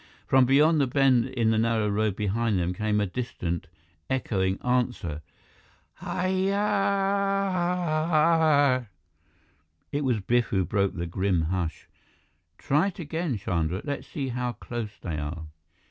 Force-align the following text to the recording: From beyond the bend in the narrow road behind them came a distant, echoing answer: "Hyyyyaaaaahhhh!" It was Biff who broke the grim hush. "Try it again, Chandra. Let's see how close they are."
From 0.25 0.47
beyond 0.47 0.81
the 0.81 0.87
bend 0.87 1.25
in 1.27 1.51
the 1.51 1.59
narrow 1.59 1.87
road 1.87 2.15
behind 2.15 2.57
them 2.57 2.73
came 2.73 2.99
a 2.99 3.05
distant, 3.05 3.67
echoing 4.09 4.57
answer: 4.65 5.21
"Hyyyyaaaaahhhh!" 6.01 8.87
It 9.91 10.03
was 10.03 10.19
Biff 10.21 10.47
who 10.47 10.65
broke 10.65 10.95
the 10.95 11.05
grim 11.05 11.41
hush. 11.43 11.87
"Try 12.57 12.87
it 12.87 12.97
again, 12.97 13.37
Chandra. 13.37 13.81
Let's 13.83 14.07
see 14.07 14.29
how 14.29 14.53
close 14.53 14.97
they 14.99 15.19
are." 15.19 15.45